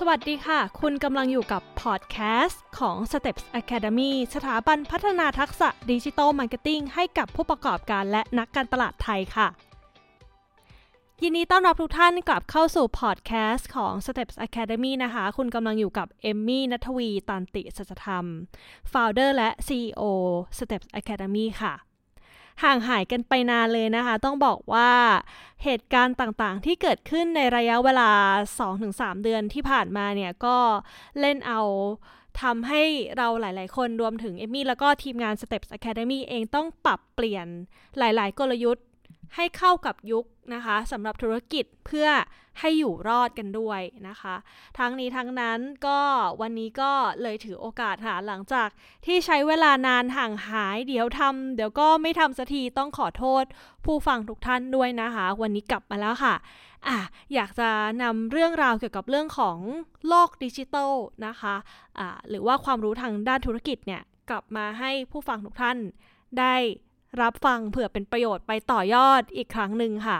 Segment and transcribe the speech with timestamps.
[0.00, 2.16] สวัสดีค่ะ คุณกำลังอยู่กับพอดแค
[2.46, 9.48] สต์ของ Steps Academy สถาบันพัฒนาทักษะ digital marketing ให้กับผู้ประกอบการและนักการตลาดไทยค่ะ
[11.22, 18.24] ยินดีต้อนรับทุกท่านกลับเข้าสู่พอดแคสต์ของ Steps Academy นะคะ คุณกำลังอยู่กับเอมมี่นัทวีตันติสัจธรรม
[18.92, 20.04] Founder และ CEO
[20.58, 21.74] Steps Academy ค่ะ
[22.62, 24.90] ห่างหายกันไปนานเลยนะคะ ต้องบอกว่า
[25.64, 28.10] เหตุการณ์ต่างๆ ที่เกิดขึ้นในระยะเวลา
[28.68, 30.56] 2-3 เดือนที่ผ่านมาเนี่ยก็
[31.20, 31.60] เล่นเอา
[32.42, 32.82] ทำให้
[33.16, 37.46] เราหลาย ๆ คนรวมถึงเอมี่แล้วก็ทีมงาน Steps Academy เองต้องปรับเปลี่ยน
[37.98, 38.86] หลาย ๆ กลยุทธ์
[39.34, 40.24] ให้เข้ากับยุค
[40.54, 42.08] นะคะสำหรับธุรกิจเพื่อ
[42.60, 44.34] ให้อยู่รอดกันด้วยนะคะ
[44.78, 46.00] ทั้งนี้ทั้งนั้นก็
[46.40, 46.92] วันนี้ก็
[47.22, 48.68] เลยถือโอกาสหาหลังจาก
[49.06, 53.44] ที่ใช้เวลานานห่างหายเดี๋ยวทำเดี๋ยวก็ไม่ทำสักทีต้องขอโทษ
[53.84, 56.34] ผู้ฟังทุกท่านด้วยนะคะ วันนี้กลับมาแล้วค่ะ
[56.88, 56.98] อะ
[57.34, 57.70] อยากจะ
[58.02, 59.58] นำเรื่องราวเกี่ยวกับเรื่องของ
[60.08, 60.92] โลกดิจิทัล
[61.26, 61.54] นะคะ
[61.98, 65.78] อ่าหรือว่าความรู้ทางด้านธุรกิจเนี่ยกลับมาให้ผู้ฟังทุกท่าน
[66.38, 66.54] ได้
[67.22, 70.18] รับฟังเผื่อเป็นประโยชน์ไปต่อยอดอีกครั้งหนึ่งค่ะ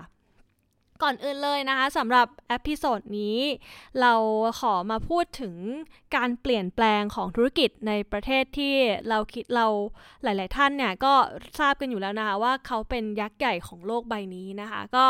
[1.03, 3.39] ก่อนอื่นเลยนะคะสำหรับ episode นี้
[4.01, 4.13] เรา
[4.61, 5.55] ขอมาพูดถึง
[6.17, 8.75] การเปลี่ยนแปลงของธุรกิจในประเทศที่
[9.09, 9.67] เราคิดเรา
[10.23, 11.15] หลาย ๆ ท่านเนี่ยก็
[11.61, 15.07] ทราบกันอยู่แล้วนะคะว่าเขาเป็นยักษ์ใหญ่ของโลกใบนี้นะคะ ก็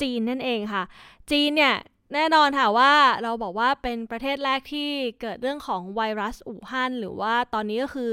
[0.00, 0.82] จีนนั่นเองค่ะ
[1.30, 1.76] จีนเนี่ย
[2.14, 2.92] แน่นอนค่ะว่า
[3.22, 4.88] เราบอกว่าเป็นประเทศแรกที่
[5.20, 8.12] เกิดเรื่องของไวรัสอู่ฮั่นหรือว่าตอนนี้ก็คือ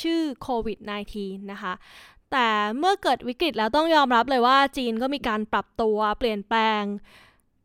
[0.00, 0.78] ชื่อโควิด
[1.14, 1.72] -19 นะคะ
[2.32, 6.82] แต่เมื่อเกิดวิกฤตแล้วต้องยอมรับเลยว่าจีนก็มีการปรับตัวเปลี่ยนแปลง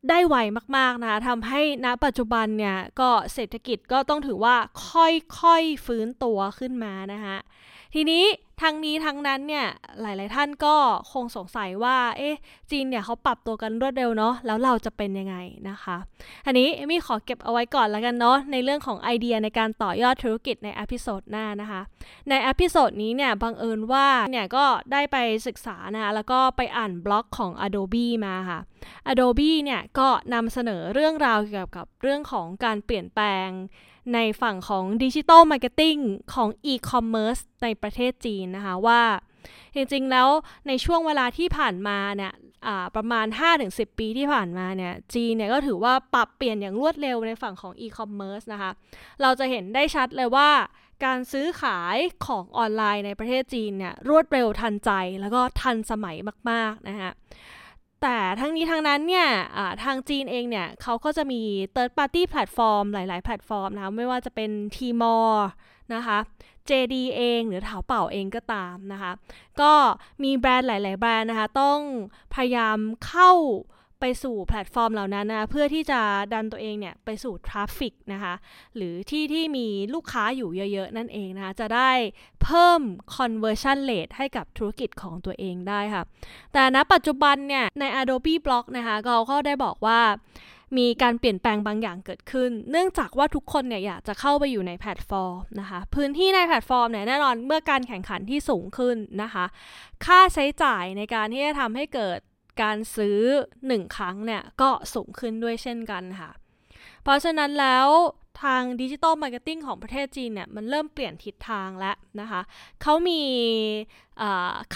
[0.10, 0.36] ได้ไว
[0.78, 4.56] มากๆนะคะทำให้ณปัจจุบันเนี่ยก็เศรษฐกิจก็ต้องถือว่า
[4.92, 7.38] ค่อยๆฟื้นตัวขึ้นมานะคะ
[7.94, 8.24] ทีนี้
[8.62, 9.68] ทั้งนี้ทั้งนั้นเนี่ย
[10.02, 10.76] หลาย ๆ ท่านก็
[11.12, 12.36] คงสงสัยว่า เอ๊ะ
[12.72, 15.36] จีนเนี่ยเขาปรับตัวกันรวดเร็วเนาะแล้วเราจะเป็นยังไง
[15.70, 15.98] นะคะ
[16.46, 21.82] อันนี้เอมี่ขอเก็บเอาไว้ก่อนแล้วกันเนาะในเรื่องของไอเดียในการต่อยอดธุรกิจใน episode หน้านะคะ
[22.30, 28.60] ใน episode นี้เนี่ยบังเอิญว่าเนี่ยก็ได้ไปศึกษานะคะแล้วก็ไปอ่านบล็อกของ Adobe มาค่ะ
[29.12, 33.50] Adobe เนี่ยก็นำเสนอเรื่องราวเกี่ยวกับเรื่องของการเปลี่ยนแปลง
[34.14, 35.96] ในฝั่งของ digital marketing
[36.34, 39.02] ของอีคอมเมิร์ซในประเทศจีนนะคะว่า
[39.76, 40.28] จริงๆแล้ว
[40.68, 42.34] ในช่วงเวลาที่ผ่านมาเนี่ย
[42.96, 43.26] ประมาณ
[43.62, 48.72] 5-10 ปีที่ผ่านมาเนี่ยจีนเนี่ยก็ถือว่าปรับเปลี่ยนอย่างรวดเร็วในฝั่งของอีคอมเมิร์ซนะคะ
[49.22, 50.50] เราจะเห็นได้ชัดเลยว่า
[51.06, 54.92] การซื้อขายของออนไลน์ในประเทศจีนเนี่ยรวดเร็วทันใจ
[55.22, 56.16] แล้วก็ทันสมัย
[56.50, 57.12] มากๆนะคะ
[58.02, 59.28] แต่ทั้งนี้ทั้งนั้นเนี่ย
[59.84, 61.42] ทางจีนเองเนี่ยเขาก็จะมี
[61.76, 65.36] third party platform หลาย ๆ แพลตฟอร์มนะไม่ว่าจะเป็น Tmall
[65.96, 66.18] นะคะ
[66.70, 69.12] JD เองหรือ Taobao เองก็ตามนะคะ
[69.62, 69.74] ก็
[70.24, 71.80] มีแบรนด์หลาย ๆ แบรนด์นะคะ ต้อง
[72.34, 73.32] พยายามเข้า
[74.04, 76.02] ไปสู่แพลตฟอร์มเหล่านั้นนะเพื่อที่จะ
[76.34, 78.34] ดันตัวเองเนี่ยไปสู่ traffic นะคะ
[78.76, 81.92] หรือที่ที่มีลูกค้าอยู่เยอะ ๆ นั่นเองนะคะจะได้
[82.44, 82.82] เพิ่ม
[83.16, 86.04] conversion rate ให้กับธุรกิจของตัวเองได้ค่ะ
[86.54, 90.00] แต่ณปัจจุบันเนี่ยใน Adobe Blog นะคะเขาก็ได้บอกว่า
[90.78, 99.46] มีการเปลี่ยนแปลงบางอย่างเกิดขึ้น เนื่องจากว่าทุกคนเนี่ยอยากจะเข้าไปอยู่ในแพลตฟอร์มนะคะ พื้นที่ในแพลตฟอร์มเนี่ยแน่นอนเมื่อการแข่งขันที่สูงขึ้นนะคะ
[100.06, 102.20] ค่าใช้จ่ายในการที่จะทำให้เกิด
[102.62, 103.20] การซื้อ
[103.58, 106.32] 1 ครั้งเนี่ยก็สูงขึ้นด้วยเช่นกันค่ะ
[107.04, 107.88] เพราะฉะนั้นแล้ว
[108.44, 112.42] ทาง digital marketing ของประเทศจีนเนี่ยมันเริ่มเปลี่ยนทิศทางแล้วนะคะ
[112.82, 113.22] เขามี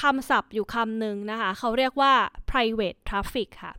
[0.01, 2.13] คำศัพท์อยู่คำหนึ่งนะคะ เขาเรียกว่า
[2.51, 3.73] private traffic ค่ะ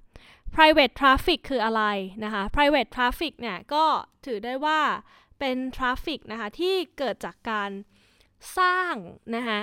[0.54, 1.82] private traffic คืออะไร
[2.24, 3.84] นะคะ private traffic เนี่ยก็
[4.26, 4.80] ถือได้ว่า
[5.38, 7.70] เป็น traffic นะคะที่เกิดจากการ
[8.58, 8.94] สร้าง
[9.36, 9.60] นะคะ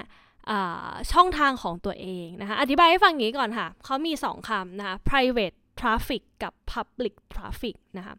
[1.11, 8.15] ช่องทางของตัวเองนะคะอธิบายให้ฟังอย่างนี้ก่อนค่ะเขามี 2คำนะคะ private traffic กับ public traffic นะคะ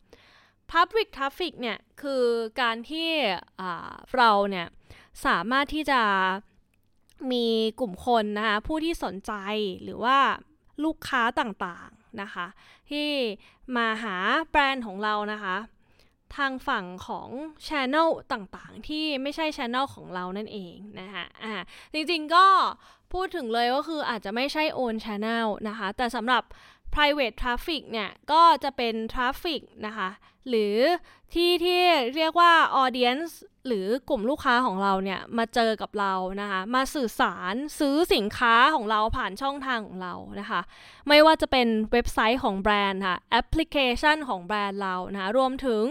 [0.73, 2.25] public traffic เนี่ยคือ
[2.61, 3.11] การที่
[4.17, 4.67] เราเนี่ย
[5.27, 6.01] สามารถที่จะ
[7.33, 7.47] มี
[7.81, 9.33] กลุ่มคนนะคะผู้ที่สนใจ
[9.83, 10.19] หรือว่า
[10.85, 11.91] ลูกค้าต่าง
[12.23, 12.47] นะคะ
[12.91, 13.09] ที่
[13.77, 14.17] มาหา
[14.51, 15.57] แบรนด์ของเรานะคะ
[16.37, 17.29] ทางฝั่งของ
[17.67, 21.55] ช ANNEL ต่างๆ ที่ไม่ใช่ Channel ของเรานั่นเองนะคะอ่า
[21.93, 22.47] จริงๆก็
[23.13, 26.43] พูดถึงเลยก็คืออาจจะไม่ใช่ own channel นะคะ แต่สำหรับ
[26.95, 30.11] private traffic เนี่ย ก็จะเป็น traffic นะคะ
[30.49, 30.77] หรือ
[31.35, 31.83] ที่ที่
[32.17, 32.53] เรียกว่า
[32.83, 33.33] audience
[33.67, 40.61] หรือกลุ่มลูกค้าของเราเนี่ย มาเจอกับเรานะคะ มาสื่อสารซื้อสินค้าของเราผ่านช่องทางของเรานะคะ
[41.09, 45.85] ไม่ว่าจะเป็นเว็บไซต์ของแบรนด์ค่ะ แอปพลิเคชันของแบรนด์เรานะคะ รวมถึง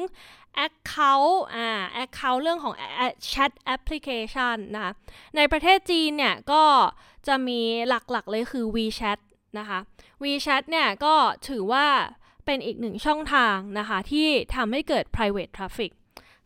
[0.65, 1.69] Account อ่า
[2.03, 2.73] Account เรื่องของ
[3.31, 4.91] Chat Application นะคะ
[5.35, 6.63] ในประเทศจีนเนี่ย ก็
[7.27, 9.19] จะมีหลักๆเลยคือ WeChat
[9.59, 9.79] นะคะ
[10.23, 11.15] WeChat เนี่ยก็
[11.49, 11.87] ถือว่า
[12.45, 15.91] เป็นอีกหนึ่งช่องทางนะคะ ที่ทำให้เกิด private traffic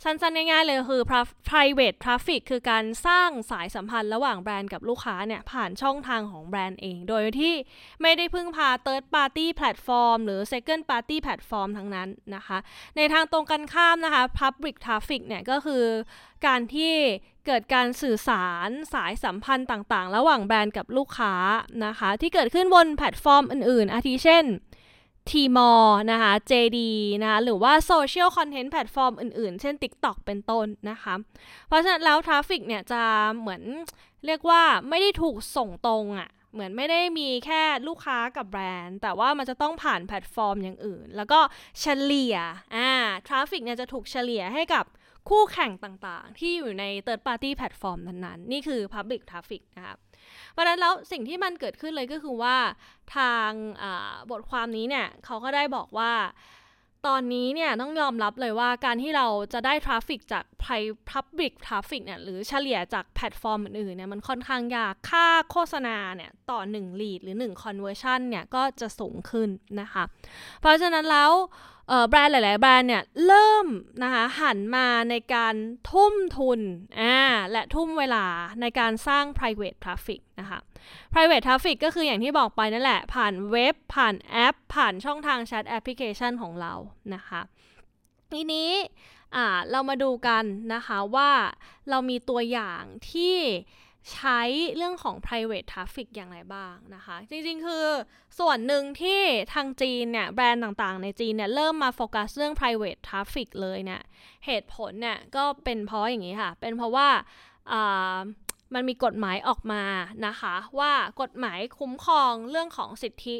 [0.03, 1.03] สั้นๆ ง่ายๆ เลยคือ
[1.49, 7.53] private traffic คือการสร้างสายสัมพันธ์ระหว่างแบรนด์กับลูกค้าเนี่ย ผ่านช่องทางของแบรนด์เอง โดยที่
[8.01, 12.57] ไม่ได้พึ่งพา third party platform หรือ second party platform ทั้งนั้นนะคะ
[12.97, 15.83] ในทางตรงกันข้ามนะคะ public traffic เนี่ยก็คือ
[16.45, 16.93] การที่
[17.45, 21.33] เกิดการสื่อสารสายสัมพันธ์ต่างๆ ระหว่างแบรนด์กับลูกค้า
[21.85, 24.45] นะคะ ที่เกิดขึ้นบนแพลตฟอร์มอื่นๆ อาทิเช่น
[25.31, 25.71] Tmall
[26.11, 26.79] นะคะ JD
[27.21, 31.13] นะคะหรือว่า social content platform อื่นๆ เช่น TikTok เป็นต้นนะคะ
[31.67, 33.01] เพราะฉะนั้นแล้ว traffic เนี่ยจะ
[33.39, 33.61] เหมือน
[34.25, 41.39] เรียกว่าไม่ได้ถูกส่งตรงอะ่ะเหมือนไม่ได้มีแค่ลูกค้ากับแบรนด์ แต่ว่ามันจะต้องผ่านแพลตฟอร์มอย่างอื่น แล้วก็
[41.81, 42.35] เฉลี่ย
[42.75, 42.89] อ่า
[43.27, 44.85] traffic เนี่ยจะถูกเฉลี่ยให้กับ
[45.29, 49.97] คู่แข่งต่างๆ ที่อยู่ใน third party แพลตฟอร์มนั้นๆ นี่คือ public traffic นะครับ
[50.57, 52.57] เพราะนั้นแล้วสิ่งที่มันเกิดขึ้นเลยก็คือว่า
[53.15, 53.51] ทาง
[54.31, 56.11] บทความนี้เนี่ยเขาก็ได้บอกว่า
[57.07, 60.43] ตอนนี้เนี่ยต้องยอมรับเลยว่าการที่เราจะได้ traffic จาก
[61.11, 69.49] Public Traffic เนี่ยหรือเฉลี่ยจากแพลตฟอร์มอื่นๆเนี่ยมันค่อนข้างยากค่าโฆษณาเนี่ยต่อ1 lead หรือ 1 conversion เนี่ยก็จะสูงขึ้น
[69.81, 70.03] นะคะ
[70.61, 71.31] เพราะฉะนั้นแล้ว
[72.09, 73.67] แบรนด์หลาย ๆ แบรนด์เนี่ยเริ่ม
[74.03, 75.55] นะคะหันมาในการ
[75.91, 76.59] ทุ่มทุน
[76.99, 77.17] อ่า
[77.51, 78.25] และทุ่มเวลา
[78.61, 80.59] ในการสร้าง private traffic นะคะ
[81.13, 86.73] private traffic ก็คืออย่างที่บอกไปนั่นแหละ ผ่านเว็บ ผ่านแอป ผ่านช่องทางแชทแอปพลิเคชันของเรา
[87.13, 87.41] นะคะ
[88.31, 88.69] ทีนี้
[89.71, 90.43] เรามาดูกัน
[90.73, 91.31] นะคะว่า
[91.89, 92.81] เรามีตัวอย่าง
[93.11, 93.35] ที่
[94.13, 94.41] ใช้
[94.75, 97.85] เรื่องของ private traffic อย่างไรบ้างนะคะ จริงๆ คือ
[98.39, 99.21] ส่วนหนึ่งที่
[99.53, 104.01] ทางจีนเนี่ย แบรนด์ต่างๆ ในจีนเนี่ย เริ่มมาโฟกัสเรื่อง private traffic เลยเนี่ย
[104.45, 107.07] เหตุผลเนี่ยก็เป็นเพราะอย่างนี้ค่ะ เป็นเพราะว่า
[108.73, 109.83] มันมีกฎหมายออกมา
[110.27, 113.37] นะคะ ว่ากฎหมายคุ้มครองเรื่องของสิทธิ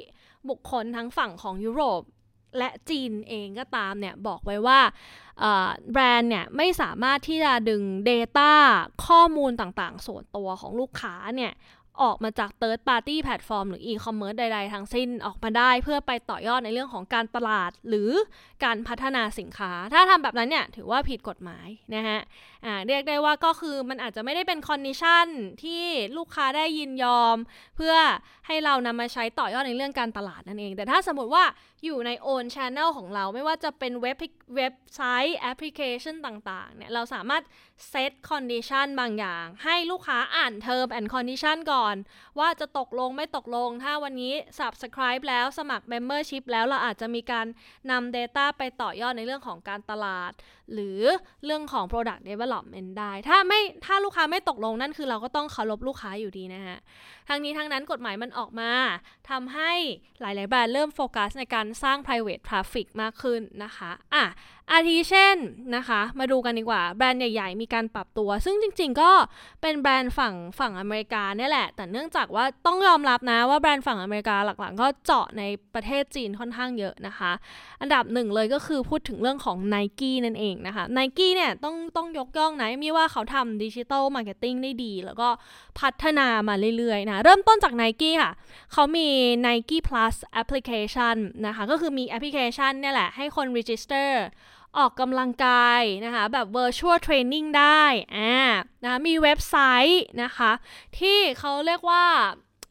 [0.49, 2.01] บุคคลทั้งฝั่งของยุโรป
[2.57, 4.79] และจีนเองก็ตามเนี่ยบอกไว้ว่า
[5.91, 8.51] แบรนด์เนี่ยไม่สามารถที่จะดึง Data
[9.05, 11.53] ข้อมูลต่างๆ ส่วนตัวของลูกค้าเนี่ย
[12.03, 18.09] ออกมาจาก third party platform หรือ e-commerce ใดๆ ทั้งสิ้นออกมาได้เพื่อไปต่อยอดในเรื่องของการตลาดหรือ
[18.63, 22.19] การพัฒนาสินค้า ถ้าทำแบบนั้นเนี่ยถือว่าผิดกฎหมายนะฮะ
[22.87, 25.27] เรียกได้ว่าก็คือมันอาจจะไม่ได้เป็น condition
[25.63, 25.83] ที่
[26.17, 27.37] ลูกค้าได้ยินยอม
[27.75, 27.95] เพื่อ
[28.47, 31.43] ให้เรานำมาใช้ต่อยอดในเรื่องการตลาดนั่นเอง แต่ถ้าสมมติว่า
[31.85, 34.17] อยู่ใน own channel ของเราไม่ว่าจะเป็นเว็บ
[34.55, 37.43] เว็บไซต์แอปพลิเคชันต่างๆเนี่ยเราสามารถ
[37.89, 41.95] set condition บางอย่าง ให้ลูกค้าอ่าน term and condition ก่อน
[42.39, 47.45] ว่าจะตกลงไม่ตกลง ถ้าวันนี้ subscribe แล้วสมัคร membership แล้วเราอาจจะมีการ
[47.91, 50.33] นำ Data ไปต่อยอดในเรื่องของการตลาด
[50.73, 51.01] หรือ
[51.45, 56.77] เรื่องของ product development ได้ ถ้าไม่ถ้าลูกค้าไม่ตกลงนั่นคือเราก็ต้องเคารพลูกค้าอยู่ดีนะฮะ
[57.29, 58.71] ทั้งนี้ทั้งนั้นกฎหมายมันออกมา
[59.29, 59.73] ทำให้
[60.21, 64.25] หลาย ๆ แบรนด์เริ่มโฟกัสในการสร้าง private traffic มากขึ้นนะคะอะ
[64.71, 65.37] อาทิเช่น
[65.75, 69.11] นะคะ มาดูกันดีกว่า แบรนด์ใหญ่ ๆ มีการปรับตัว ซึ่งจริง ๆ ก็
[69.61, 75.43] เป็นแบรนด์ฝั่งฝั่งอเมริกาเนี่ยแหละ แต่เนื่องจากว่าต้องยอมรับนะว่าแบรนด์ฝั่งอเมริกาหลักๆ ก็เจาะใน
[75.73, 77.31] ประเทศจีนค่อนข้างเยอะนะคะ
[77.81, 85.29] อันดับหนึ่งเลยก็คือพูดถึงเรื่องของ n i กี้นั่นเองนะคะ n i กี้เนี่ยต้องต้องยกย่องนะมีว่าเขาทำ digital marketing ได้ดี แล้วก็
[85.79, 88.31] พัฒนามาเรื่อยๆนะเริ่มต้นจาก n i กี้ค่ะ
[88.73, 89.07] เขามี
[89.45, 91.15] Nike Plus Application
[91.45, 94.09] นะคะก็คือมีแอปพลิเคชันเนี่ยแหละให้คน register
[94.77, 97.83] ออกกำลังกายนะคะแบบ virtual training ได้
[98.15, 98.35] อ่า
[98.83, 99.55] นะมีเว็บไซ
[99.89, 100.51] ต์นะคะ
[100.99, 102.05] ที่เขาเรียกว่า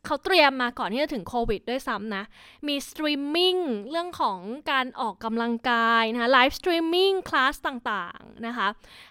[0.07, 2.25] เขาเตรียมมาก่อนที่จะถึงโควิดด้วยซ้ำนะ
[2.69, 3.57] มีสตรีมมิ่ง
[3.91, 4.41] เรื่องของ
[4.73, 8.69] การออกกำลังกายนะคะ live streaming class ต่างๆนะคะ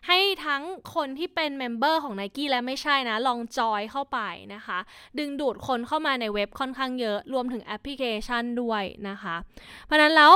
[0.08, 0.64] ให้ทั้ง
[0.96, 4.20] คนที่เป็น member ของ n i กี้และไม่ใช่นะ ลองจอยเข้าไป
[4.54, 4.80] นะคะ
[5.20, 9.36] ดึงดูดคนเข้ามาในเว็บค่อนข้างเยอะรวมถึงแอปพลิเคชันด้วยนะคะ
[9.86, 10.34] เพราะนั้นแล้ว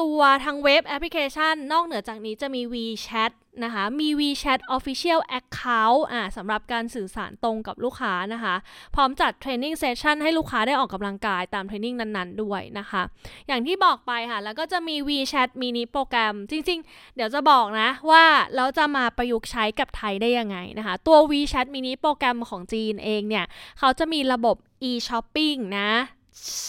[0.00, 3.32] ตัวทางเว็บแอปพลิเคชัน นอกเหนือจากนี้จะมี WeChat
[3.64, 8.54] นะคะมี WeChat Official Account อ่าสำหรับการสื่อสารตรงกับลูกค้านะคะ
[8.94, 13.02] พร้อมจัด training session ให้ลูกค้าได้ออกกำลังกายตาม training นั้นๆ ด้วยนะคะ
[13.48, 18.24] อย่างที่บอกไปค่ะ แล้วก็จะมี WeChat mini program จริง ๆ เดี๋ยวจะบอกนะว่า
[18.56, 23.44] เราจะมาประยุกต์ใช้กับไทยได้ยังไงนะคะ ตัว WeChat mini โปรแกรมของจีนเองเนี่ย
[23.78, 24.56] เขาจะมีระบบ
[24.90, 25.90] e-shopping นะ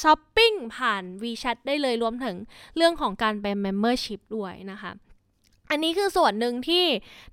[0.02, 2.36] ช้อปปิ้งผ่าน WeChat ได้เลยรวมถึง
[2.76, 4.92] เรื่องของการเป็น Membership ด้วยนะคะ
[5.72, 6.86] อันนี้คือส่วนหนึ่งที่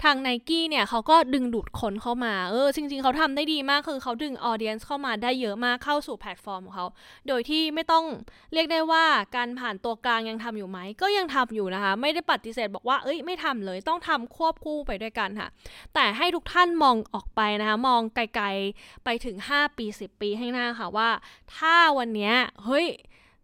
[0.04, 6.86] ทางไนกี้เนี่ยเขาก็ดึงดูดคนเข้ามา เออ จริง ๆ เขาทำได้ดีมากคือเขาดึงออเดียนส์เข้ามาได้เยอะมากเข้าสู่แพลตฟอร์มของเขา
[7.28, 8.04] โดยที่ไม่ต้อง
[8.52, 9.04] เรียกได้ว่า
[9.36, 15.48] การผ่านตัวกลางยังทำอยู่ไหม ก็ยังทำอยู่นะคะ ไม่ได้ปฏิเสธบอกว่าเอ้ยไม่ทำเลยต้องทำควบคู่ไปด้วยกันค่ะ
[15.94, 21.08] แต่ให้ทุกท่านมองออกไปนะคะ มองไกลๆไปถึง 5 ปี 10 ปีข้างหน้าค่ะว่า
[21.56, 22.32] ถ้าวันนี้
[22.64, 22.86] เฮ้ย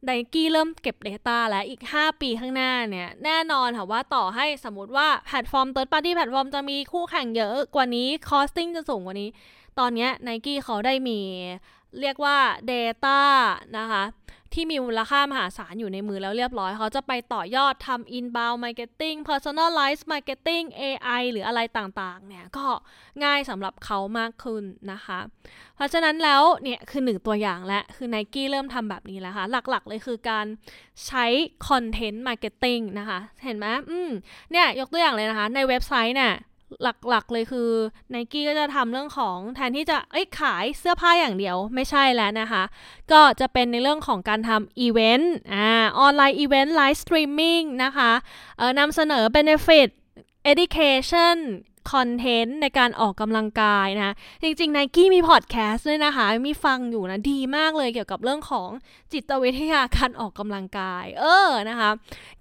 [0.06, 9.30] ไดกี้เริ่มเก็บ Data แล้วอีก 5 ปีข้างหน้าเนี่ย แน่นอนค่ะว่าต่อให้สมมติว่าแพลตฟอร์ม Third Party แพลตฟอร์มจะมีคู่แข่งเยอะกว่านี้ Costing จะสูงกว่านี้
[9.78, 11.20] ตอนนี้ไนกี้เขาได้มี
[12.00, 12.38] เรียกว่า
[12.70, 13.18] Data
[13.78, 14.04] นะคะ
[14.54, 22.66] ที่มีมูลค่ามหาศาลอยู่ในมือแล้วเรียบร้อย เขาจะไปต่อยอดทำ inbound marketing personalized marketing AI หรืออะไรต่างๆ เนี่ย ก็
[23.24, 25.18] ง่ายสำหรับเขามากขึ้นนะคะ
[25.76, 30.46] เพราะฉะนั้นแล้วเนี่ยคือหนึ่งตัวอย่างและ คือ Nike เริ่มทำแบบนี้แล้วค่ะ หลักๆ เลยคือการ
[31.06, 31.24] ใช้
[31.68, 34.10] content marketing นะคะ เห็นไหมอืม
[34.52, 36.34] เนี่ยยกตัวอย่างเลยนะคะ ในเว็บไซต์เนี่ย
[36.82, 37.70] หลักๆเลยคือ
[38.10, 42.62] ไนกี้ก็จะทำเรื่องของแทนที่จะเอ้ยขายเสื้อผ้าอย่างเดียวไม่ใช่แล้วนะคะ
[43.12, 48.12] ก็จะเป็นในเรื่องของการทำอีเวนต์อ่า online event live streaming นะคะ
[48.58, 49.88] เออนำเสนอ benefit
[50.52, 51.36] education
[51.92, 58.68] คอนเทนต์ในการออกกำลังกายนะจริงๆ Nike มีพอดแคสต์ด้วยนะคะ มีฟังอยู่นะ ดีมากเลยเกี่ยวกับเรื่องของ
[59.12, 61.90] จิตวิทยาการออกกำลังกาย เออนะคะ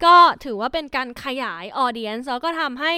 [0.03, 2.93] ก็ถือว่าเป็นการขยาย audience แล้วก็ทำให้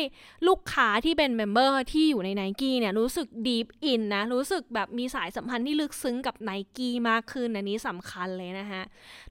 [0.48, 8.82] ลูกค้าที่เป็น member ที่อยู่ใน Nike เนี่ย รู้สึก deep in นะ รู้สึกแบบมีสายสัมพันธ์ที่ลึกซึ้งกับ Nike มากขึ้นอันนี้สำคัญเลยนะคะ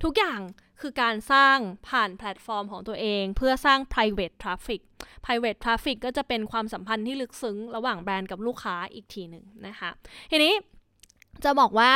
[0.02, 0.40] ทุกอย่าง
[0.80, 1.56] คือการสร้าง
[1.88, 4.80] ผ่านแพลตฟอร์มของตัวเอง เพื่อสร้าง private traffic
[5.24, 9.90] private traffic ก็จะเป็นความสัมพันธ์ที่ลึกซึ้งระหว่างแบรนด์กับลูกค้าอีกทีหนึ่งนะคะ
[10.30, 10.52] ทีนี้
[11.44, 11.92] จะบอกว่า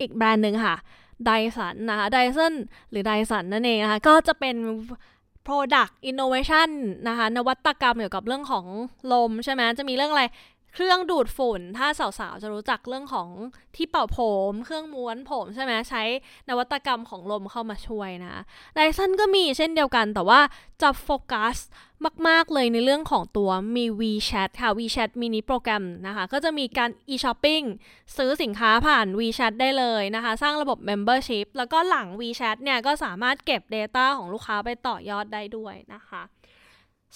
[0.00, 0.76] อีกแบรนด์หนึ่งค่ะ
[1.26, 2.54] ไดสันนะคะไดสัน
[2.90, 4.56] หรือไดสันนั่นเองนะคะ ก็จะเป็น
[5.46, 6.70] product innovation
[7.08, 8.66] นะคะ นวัตกรรมเกี่ยวกับเรื่องของ
[9.12, 10.24] ลมใช่ไหมจะมีเรื่องอะไร
[10.74, 13.28] เครื่องดูดฝุ่น ถ้าสาวๆ จะรู้จักเรื่องของ
[13.76, 14.18] ที่เป่าผ
[14.50, 16.02] ม เครื่องม้วนผมใช่ไหมใช้
[16.48, 18.42] นวัตกรรมของลมเข้ามาช่วยนะ
[18.74, 20.40] ไดซันก็มีเช่นเดียวกัน แต่ว่า
[20.82, 21.56] จะโฟกัส
[22.28, 27.64] มาก ๆ เลยในเรื่องของตัวมี WeChat ค่ะ WeChat มินิโปรแกรมนะคะ ก็จะมีการ e-shopping
[28.16, 36.22] ซื้อสินค้าผ่าน WeChat ได้เลยนะคะ สร้างระบบ membership แล้วก็หลัง WeChat เนี่ยก็สามารถเก็บ Data ของลูกค้าไปต่อยอดได้ด้วยนะคะ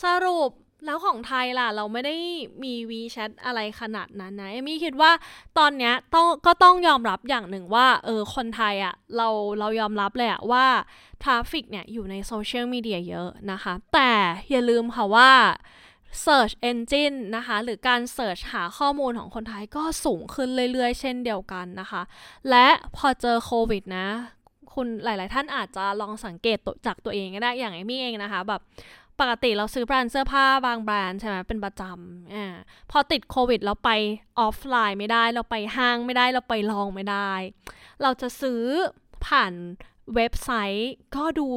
[0.05, 0.51] สรุป
[0.85, 2.17] แล้วของไทยล่ะ เราไม่ได้
[2.63, 5.11] มี WeChat อะไรขนาดนั้นนะเอมี่คิดว่า
[5.59, 10.67] ตอนเนี้ยต้องก็ต้องยอมรับอย่างหนึ่งว่า เออ คนไทยอะ่ะ เราเรายอมรับเลยอะว่า
[11.23, 14.13] traffic เนี่ย อยู่ในโซเชียลมีเดียเยอะนะคะ แต่
[14.51, 15.31] อย่าลืมค่ะว่า
[16.25, 22.03] Search Engine นะคะ หรือการ Search หาข้อมูลของคนไทยก็สูงขึ้นเรื่อยๆ เช่นเดียวกันนะคะ
[22.51, 24.09] และพอเจอโควิดนะ
[24.75, 28.61] คุณหลาย ๆ ท่านอาจจะลองสังเกตจากตัวเองก็ได้อย่างเอมี่เองนะคะแบบ
[29.21, 32.55] ปกติเราซื้อแบรนด์เสื้อผ้าบางแบรนด์ใช่ไหมเป็นประจำอ่า
[32.91, 33.91] พอติดโควิดเราไป
[34.39, 37.33] ออฟไลน์ไม่ได้ เราไปห้างไม่ได้เราไปลองไม่ได้
[38.03, 38.63] เราจะซื้อ
[39.27, 39.53] ผ่าน
[40.15, 41.49] เว็บไซต์ก็ดู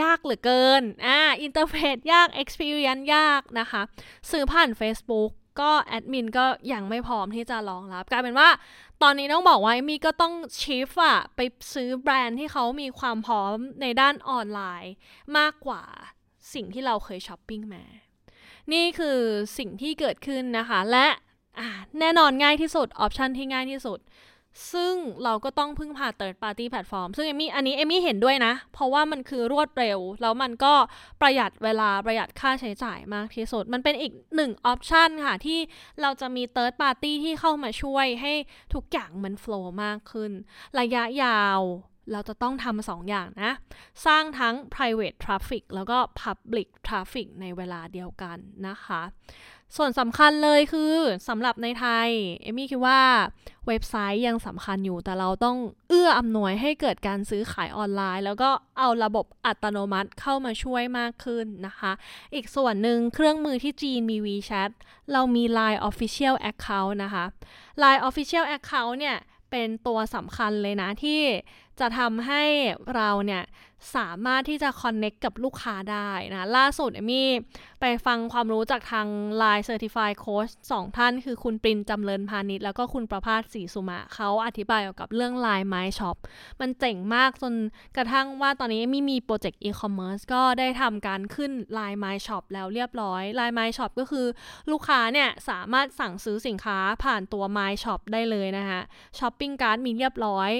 [0.00, 3.82] ยากเหลือเกิน อ่า interface ยาก experience ยากนะคะ
[4.30, 8.48] ซื้อผ่าน Facebook ก็แอดมินก็ยังไม่พร้อมที่จะรองรับ กลายเป็นว่า
[9.02, 11.40] ตอนนี้ต้องบอกว่ามี่ก็ต้อง shift อะไป
[11.74, 14.94] ซื้อแบรนด์ที่เขามีความพร้อมในด้านออนไลน์
[15.38, 15.82] มากกว่า
[16.54, 17.84] สิ่งที่เราเคยช้อปปิ้งมา
[18.72, 19.18] นี่คือ
[19.58, 21.06] สิ่งที่เกิดขึ้นนะคะ และ
[22.00, 24.00] แน่นอนง่ายที่สุด option ที่ง่ายที่สุด
[24.72, 30.74] ซึ่งเราก็ต้องพึ่งพา third party platform ซึ่งเอมี่อันนี้เอมี่เห็นด้วยนะ เพราะว่ามันคือรวดเร็ว แล้วมันก็
[31.20, 35.58] ประหยัดเวลาประหยัดค่าใช้จ่ายมากที่สุด มันเป็นอีกหนึ่ง option ค่ะ ที่
[36.02, 38.32] เราจะมี third party ที่เข้ามาช่วยให้
[38.74, 40.32] ทุกอย่างมัน flow มากขึ้น
[40.80, 41.60] ระยะยาว
[42.12, 43.52] เราจะต้องทำสองอย่างนะ
[44.06, 48.36] สร้างทั้ง private traffic แล้วก็ public traffic ในเวลาเดียวกัน
[48.68, 49.02] นะคะ
[49.76, 50.94] ส่วนสำคัญเลยคือ
[51.28, 52.08] สำหรับในไทย
[52.42, 53.00] เอมี่คิดว่า
[53.66, 55.56] เว็บไซต์ยังสำคัญอยู่ แต่เราต้อง
[55.88, 61.92] เอื้ออำนวยให้เกิดการซื้อขายออนไลน์ แล้วก็เอาระบบอัตโนมัติเข้ามาช่วยมากขึ้นนะคะ
[62.34, 64.70] อีกส่วนหนึ่งเครื่องมือที่จีนมี WeChat
[65.12, 67.24] เรามี Line Official Account นะคะ
[67.82, 69.18] Line Official Account เนี่ย
[69.50, 71.20] เป็นตัวสำคัญเลยนะที่
[71.80, 72.42] จะทำให้
[72.94, 73.42] เราเนี่ย
[73.96, 77.28] สามารถที่จะ connect กับลูกค้าได้นะล่าสุดเอมี่
[77.80, 79.06] ไปฟังความรู้จากทาง
[79.40, 86.16] Line Certified Coach สองท่านคือคุณปรินจำเริญพาณิชย์แล้วก็คุณประภาสศรีสุมาเขาอธิบายเกี่ยวกับเรื่อง Line My Shop
[86.60, 87.54] มันเจ๋งมากจน
[87.96, 94.26] กระทั่งว่าตอนนี้มี่มีโปรเจกต์อีคอมเมิร์ซก็ได้ทำการขึ้น Line My Shop แล้วเรียบร้อย Line My Shop ก็คือ
[94.70, 98.80] ลูกค้าเนี่ยสามารถสั่งซื้อสินค้าผ่านตัว My Shop ได้เลยนะคะ
[99.18, 100.52] ช้อปปิ้งการ์ดมีเรียบร้อย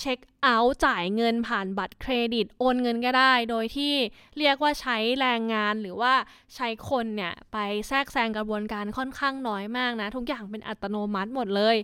[0.00, 3.94] เช็คเอาท์จ่ายเงินผ่านบัตรเครดิตโอนเงินก็ได้ โดยที่
[4.38, 6.12] เรียกว่าใช้แรงงานหรือว่า
[6.56, 7.56] ใช้คนเนี่ยไป
[7.88, 11.76] แทรกแซงกระบวนการค่อนข้างน้อยมากนะ ทุกอย่างเป็นอัตโนมัติหมดเลย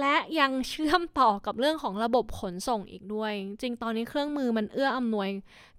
[0.00, 5.28] และยังเชื่อมต่อกับเรื่องของระบบขนส่งอีกด้วย จริงตอนนี้เครื่องมือมันเอื้ออำนวย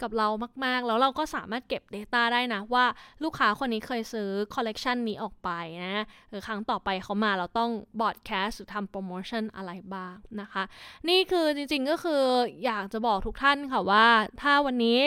[0.02, 0.28] กับเรา
[0.66, 2.86] มาก ๆ แล้วเราก็สามารถเก็บ Data ได้นะ ว่า
[3.24, 5.50] ลูกค้าคนนี้เคยซื้อคอลเลกชันนี้ออกไป
[5.86, 10.64] นะหรือครั้งต่อไปเขามาเราต้อง broadcast หรือทำโปรโมชั่นอะไรบ้างนะคะ
[11.10, 12.24] นี่คือจริง ๆ ก็คือ
[12.66, 14.08] อยากจะบอกทุกท่านค่ะว่า
[14.42, 15.02] ถ้าวันนี้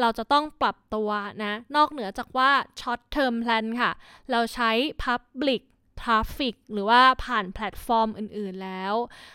[0.00, 1.10] เราจะต้องปรับตัว
[1.44, 3.90] นะ นอกเหนือจากว่า short term plan ค่ะ
[4.30, 4.70] เราใช้
[5.04, 5.62] public
[6.00, 8.94] traffic หรือว่าผ่านแพลตฟอร์มอื่น ๆ แล้ว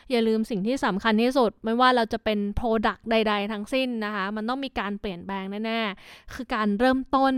[0.10, 7.34] อย่าลืมสิ่งที่สำคัญที่สุด ไม่ว่าเราจะเป็น Product ใด ๆ ทั้งสิ้นนะคะ มันต้องมีการเปลี่ยนแปลงแน่ ๆ คือการเริ่มต้น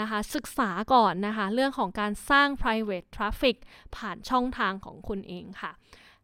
[0.00, 3.56] นะคะ ศึกษาก่อนนะคะ เรื่องของการสร้าง private traffic
[3.96, 5.72] ผ่านช่องทางของคุณเองค่ะ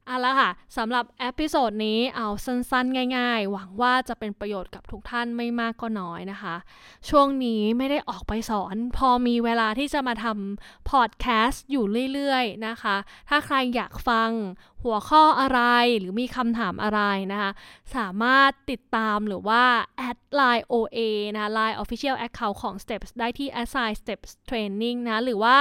[0.07, 6.57] เอาละค่ะสำหรับ episode นี้เอาสั้นๆ ง่าย ๆ หวังว่าจะเป็นประโยชน์กับทุกท่านไม่มากก็น้อยนะคะ
[7.09, 12.97] ช่วงนี้ไม่ได้ออกไปสอน พอมีเวลาที่จะมาทำพอดแคสต์อยู่เรื่อยๆ นะคะ
[13.29, 14.31] ถ้าใครอยากฟัง
[14.85, 15.61] หัวข้ออะไร
[15.99, 17.01] หรือมีคำถามอะไร
[17.33, 17.51] นะคะ
[17.97, 19.63] สามารถติดตามหรือว่า
[20.09, 20.99] add line OA
[21.37, 25.59] นะ line official account ของ Steps ได้ที่ at sign steps training นะ หรือว่า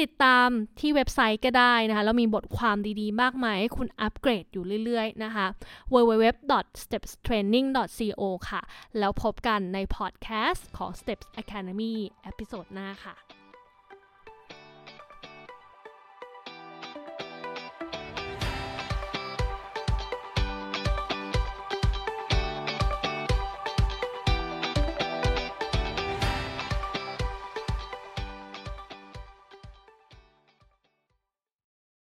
[0.00, 0.48] ติดตาม
[0.80, 5.46] ที่เว็บไซต์ก็ได้นะคะ แล้วมีบทความดีๆ มากมายให้คุณอัปเกรดอยู่เรื่อยๆ นะคะ
[5.94, 8.60] www.stepstraining.co ค่ะ
[8.98, 13.16] แล้วพบกันในพอดแคสต์ของ Steps Academy episode หน้าค่ะ